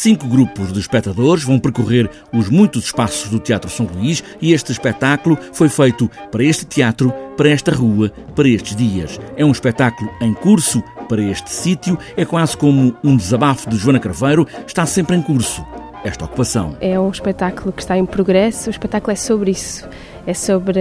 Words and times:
Cinco 0.00 0.28
grupos 0.28 0.72
de 0.72 0.78
espectadores 0.78 1.42
vão 1.42 1.58
percorrer 1.58 2.08
os 2.32 2.48
muitos 2.48 2.84
espaços 2.84 3.28
do 3.28 3.40
Teatro 3.40 3.68
São 3.68 3.84
Luís 3.84 4.22
e 4.40 4.52
este 4.52 4.70
espetáculo 4.70 5.36
foi 5.52 5.68
feito 5.68 6.08
para 6.30 6.44
este 6.44 6.64
teatro, 6.64 7.12
para 7.36 7.48
esta 7.48 7.74
rua, 7.74 8.08
para 8.36 8.48
estes 8.48 8.76
dias. 8.76 9.18
É 9.36 9.44
um 9.44 9.50
espetáculo 9.50 10.08
em 10.20 10.32
curso 10.32 10.84
para 11.08 11.20
este 11.20 11.50
sítio, 11.50 11.98
é 12.16 12.24
quase 12.24 12.56
como 12.56 12.96
um 13.02 13.16
desabafo 13.16 13.68
de 13.68 13.76
Joana 13.76 13.98
Carveiro, 13.98 14.46
está 14.64 14.86
sempre 14.86 15.16
em 15.16 15.20
curso 15.20 15.66
esta 16.04 16.26
ocupação. 16.26 16.76
É 16.80 16.98
um 17.00 17.10
espetáculo 17.10 17.72
que 17.72 17.82
está 17.82 17.98
em 17.98 18.06
progresso, 18.06 18.68
o 18.68 18.70
espetáculo 18.70 19.12
é 19.12 19.16
sobre 19.16 19.50
isso. 19.50 19.88
É 20.28 20.34
sobre 20.34 20.78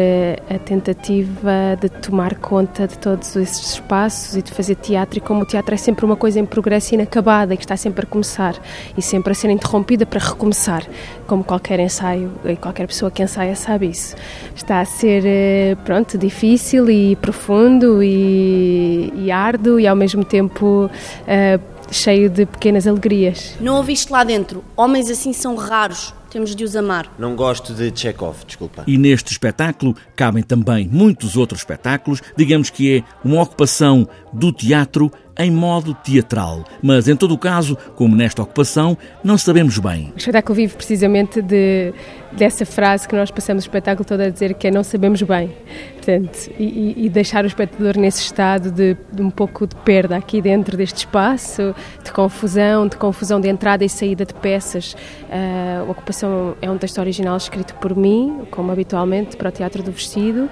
a 0.54 0.60
tentativa 0.60 1.78
de 1.80 1.88
tomar 1.88 2.36
conta 2.36 2.86
de 2.86 2.98
todos 2.98 3.34
esses 3.38 3.76
espaços 3.76 4.36
e 4.36 4.42
de 4.42 4.52
fazer 4.52 4.76
teatro, 4.76 5.20
e 5.20 5.22
como 5.22 5.44
o 5.44 5.46
teatro 5.46 5.74
é 5.74 5.78
sempre 5.78 6.04
uma 6.04 6.18
coisa 6.18 6.38
em 6.38 6.46
progresso 6.46 6.96
inacabada 6.96 7.54
e 7.54 7.58
que 7.58 7.64
está 7.64 7.78
sempre 7.78 8.04
a 8.04 8.06
começar 8.06 8.56
e 8.98 9.02
sempre 9.02 9.32
a 9.32 9.34
ser 9.34 9.50
interrompida 9.50 10.06
para 10.06 10.20
recomeçar, 10.20 10.86
como 11.28 11.46
qualquer 11.46 11.80
ensaio 11.80 12.30
e 12.44 12.58
qualquer 12.58 12.88
pessoa 12.88 13.10
que 13.10 13.24
ensaia 13.24 13.56
sabe 13.56 13.88
isso. 13.88 14.18
Está 14.54 14.82
a 14.82 14.86
ser, 14.86 15.24
eh, 15.26 15.78
pronto, 15.86 16.18
difícil 16.18 16.90
e 16.90 17.16
profundo 17.16 18.04
e, 18.04 19.14
e 19.16 19.32
árduo 19.32 19.80
e 19.80 19.88
ao 19.88 19.96
mesmo 19.96 20.26
tempo. 20.26 20.92
Uh, 21.24 21.77
cheio 21.92 22.30
de 22.30 22.46
pequenas 22.46 22.88
alegrias. 22.88 23.56
Não 23.60 23.76
ouviste 23.76 24.12
lá 24.12 24.24
dentro? 24.24 24.64
Homens 24.76 25.10
assim 25.10 25.34
são 25.34 25.56
raros. 25.56 26.14
Temos 26.30 26.56
de 26.56 26.64
os 26.64 26.76
amar. 26.76 27.12
Não 27.18 27.36
gosto 27.36 27.74
de 27.74 27.92
Chekhov, 27.96 28.44
desculpa. 28.46 28.84
E 28.86 28.98
neste 28.98 29.32
espetáculo 29.32 29.96
cabem 30.16 30.44
também 30.44 30.88
muitos 30.92 31.38
outros 31.38 31.62
espetáculos. 31.62 32.22
Digamos 32.36 32.70
que 32.70 32.98
é 32.98 33.04
uma 33.24 33.42
ocupação 33.42 34.08
do 34.34 34.52
teatro 34.52 35.12
em 35.38 35.52
modo 35.52 35.94
teatral. 35.94 36.64
Mas, 36.82 37.08
em 37.08 37.16
todo 37.16 37.34
o 37.34 37.38
caso, 37.38 37.78
como 37.96 38.16
nesta 38.16 38.42
ocupação, 38.42 38.98
não 39.24 39.38
sabemos 39.38 39.78
bem. 39.78 40.12
O 40.16 40.18
espetáculo 40.18 40.56
vive 40.56 40.76
precisamente 40.76 41.42
de, 41.42 41.94
dessa 42.32 42.66
frase 42.66 43.08
que 43.08 43.16
nós 43.16 43.32
passamos 43.32 43.64
o 43.64 43.68
espetáculo 43.68 44.06
todo 44.06 44.22
a 44.22 44.30
dizer, 44.30 44.54
que 44.54 44.68
é 44.68 44.72
não 44.72 44.84
sabemos 44.84 45.22
bem. 45.22 45.52
Portanto, 45.96 46.50
e, 46.58 47.06
e 47.06 47.10
deixar 47.10 47.44
o 47.44 47.48
espectador 47.48 47.98
nesse 47.98 48.22
estado 48.22 48.72
de, 48.72 48.98
de, 49.12 49.22
um 49.22 49.30
pouco 49.30 49.68
de 49.68 49.76
perda 49.76 50.16
aqui 50.16 50.42
dentro 50.42 50.78
deste 50.78 50.98
espaço, 50.98 51.76
de 52.04 52.12
confusão, 52.12 52.88
de 52.88 52.96
confusão 52.98 53.40
de 53.40 53.50
entrada 53.50 53.84
e 53.84 53.90
saída 53.90 54.26
de 54.26 54.34
peças. 54.34 54.94
Uh, 54.94 55.88
a 55.88 55.92
ocupação 55.92 56.56
é 56.62 56.70
um 56.70 56.78
texto 56.78 56.98
original 57.00 57.38
escrito 57.38 57.76
por 57.76 57.96
mim, 57.96 58.48
como 58.50 58.72
habitualmente, 58.72 59.36
para 59.36 59.50
o 59.50 59.52
Teatro 59.52 59.84
do 59.84 59.92
Vestido 59.92 60.50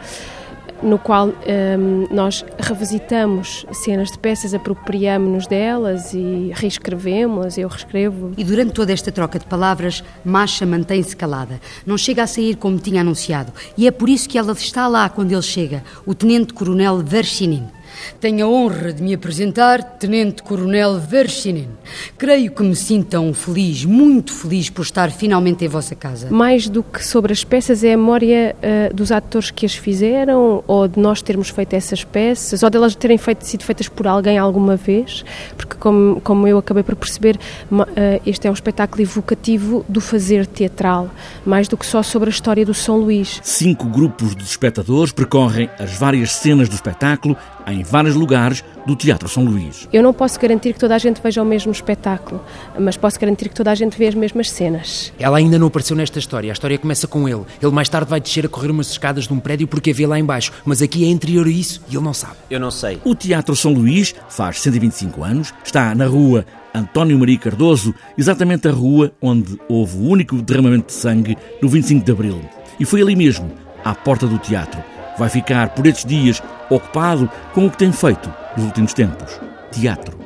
no 0.82 1.00
qual 1.00 1.30
um, 1.30 2.08
nós 2.12 2.46
revisitamos 2.60 3.66
cenas 3.72 4.12
de 4.12 4.18
peças, 4.18 4.54
apropriamos-nos 4.54 5.48
delas 5.48 6.14
e 6.14 6.52
reescrevemos, 6.54 7.58
eu 7.58 7.68
reescrevo. 7.68 8.32
E 8.38 8.44
durante 8.44 8.74
toda 8.74 8.92
esta 8.92 9.12
troca 9.12 9.40
de 9.40 9.46
palavras, 9.46 10.04
Masha 10.24 10.66
mantém-se 10.66 11.16
calada. 11.16 11.60
Não 11.86 11.98
chega 11.98 12.24
a 12.24 12.28
sair 12.28 12.56
como 12.56 12.78
tinha 12.78 13.02
anunciado. 13.02 13.52
E 13.78 13.88
é 13.88 13.92
por 13.92 14.10
isso 14.10 14.28
que 14.28 14.38
ela 14.38 14.54
está 14.54 14.88
lá 14.88 15.10
quando 15.10 15.32
ele 15.32 15.42
chega, 15.42 15.84
o 16.06 16.14
Tenente-Coronel 16.14 16.98
Vershinin. 16.98 17.75
Tenho 18.20 18.46
a 18.46 18.50
honra 18.50 18.94
de 18.94 19.02
me 19.02 19.14
apresentar, 19.14 19.84
Tenente 19.84 20.44
Coronel 20.44 21.00
Vershinin. 21.00 21.70
Creio 22.18 22.52
que 22.52 22.64
me 22.64 22.76
sintam 22.76 23.34
feliz, 23.34 23.86
muito 23.86 24.34
feliz 24.34 24.70
por 24.70 24.82
estar 24.84 25.12
finalmente 25.12 25.66
em 25.66 25.68
vossa 25.68 25.96
casa. 25.96 26.30
Mais 26.30 26.68
do 26.68 26.84
que 26.84 27.06
sobre 27.06 27.34
as 27.34 27.44
peças, 27.44 27.84
é 27.84 27.94
a 27.94 27.98
memória 27.98 28.56
uh, 28.56 28.94
dos 28.94 29.12
atores 29.12 29.52
que 29.52 29.66
as 29.66 29.76
fizeram, 29.76 30.64
ou 30.68 30.88
de 30.88 31.00
nós 31.00 31.22
termos 31.22 31.50
feito 31.50 31.74
essas 31.74 32.04
peças, 32.04 32.64
ou 32.64 32.70
delas 32.70 32.96
terem 32.96 33.18
feito, 33.18 33.46
sido 33.46 33.64
feitas 33.64 33.88
por 33.88 34.08
alguém 34.08 34.38
alguma 34.38 34.76
vez, 34.76 35.24
porque, 35.58 35.76
como, 35.76 36.20
como 36.22 36.48
eu 36.48 36.58
acabei 36.58 36.84
por 36.84 36.96
perceber, 36.96 37.38
uh, 37.72 37.86
este 38.26 38.48
é 38.48 38.50
um 38.50 38.54
espetáculo 38.54 39.02
evocativo 39.02 39.86
do 39.88 40.02
fazer 40.02 40.46
teatral, 40.46 41.10
mais 41.46 41.68
do 41.68 41.78
que 41.78 41.86
só 41.86 42.02
sobre 42.02 42.30
a 42.30 42.32
história 42.32 42.66
do 42.66 42.74
São 42.74 42.98
Luís. 42.98 43.40
Cinco 43.44 43.86
grupos 43.86 44.36
de 44.36 44.44
espectadores 44.44 45.12
percorrem 45.12 45.70
as 45.80 45.98
várias 45.98 46.32
cenas 46.34 46.70
do 46.70 46.76
espetáculo 46.76 47.38
em 47.68 47.84
vários 47.90 48.16
lugares 48.16 48.64
do 48.86 48.96
Teatro 48.96 49.28
São 49.28 49.44
Luís. 49.44 49.88
Eu 49.92 50.04
não 50.04 50.14
posso 50.14 50.40
garantir 50.40 50.74
que 50.74 50.80
toda 50.80 50.96
a 50.96 50.98
gente 50.98 51.22
veja 51.22 51.42
o 51.42 51.46
mesmo 51.46 51.72
espetáculo, 51.72 52.42
mas 52.80 52.98
posso 52.98 53.20
garantir 53.20 53.50
que 53.50 53.56
toda 53.56 53.72
a 53.72 53.76
gente 53.76 53.98
vê 53.98 54.08
as 54.08 54.16
mesmas 54.16 54.50
cenas. 54.50 55.12
Ela 55.20 55.38
ainda 55.38 55.58
não 55.58 55.68
apareceu 55.68 55.96
nesta 55.96 56.20
história. 56.20 56.52
A 56.52 56.54
história 56.54 56.78
começa 56.78 57.08
com 57.08 57.28
ele. 57.28 57.44
Ele 57.62 57.72
mais 57.72 57.90
tarde 57.90 58.10
vai 58.10 58.20
descer 58.20 58.46
a 58.46 58.50
correr 58.50 58.70
umas 58.70 58.90
escadas 58.90 59.28
de 59.28 59.34
um 59.34 59.40
prédio 59.40 59.68
porque 59.68 59.92
a 59.92 59.94
vê 59.94 60.06
lá 60.06 60.20
embaixo. 60.20 60.52
Mas 60.64 60.82
aqui 60.82 61.04
é 61.04 61.08
interior 61.08 61.46
a 61.48 61.50
isso 61.50 61.82
e 61.90 61.96
ele 61.96 62.04
não 62.04 62.14
sabe. 62.14 62.36
Eu 62.50 62.60
não 62.60 62.72
sei. 62.72 63.00
O 63.04 63.16
Teatro 63.16 63.56
São 63.56 63.74
Luís 63.74 64.14
faz 64.30 64.62
125 64.62 65.24
anos, 65.24 65.54
está 65.64 65.96
na 65.96 66.06
rua 66.06 66.46
António 66.74 67.18
Maria 67.18 67.38
Cardoso, 67.38 67.96
exatamente 68.18 68.68
a 68.68 68.72
rua 68.72 69.14
onde 69.22 69.58
houve 69.70 69.98
o 69.98 70.10
único 70.10 70.42
derramamento 70.42 70.88
de 70.88 70.94
sangue 70.94 71.38
no 71.62 71.70
25 71.70 72.06
de 72.06 72.12
Abril. 72.12 72.42
E 72.80 72.86
foi 72.86 73.02
ali 73.02 73.16
mesmo, 73.16 73.50
à 73.84 73.96
porta 73.96 74.28
do 74.28 74.38
teatro. 74.38 74.95
Vai 75.18 75.30
ficar 75.30 75.70
por 75.70 75.88
estes 75.88 76.06
dias 76.06 76.44
ocupado 76.70 77.30
com 77.54 77.66
o 77.66 77.72
que 77.72 77.78
tem 77.78 77.92
feito 77.92 78.32
nos 78.56 78.66
últimos 78.66 78.94
tempos: 78.94 79.40
teatro. 79.72 80.25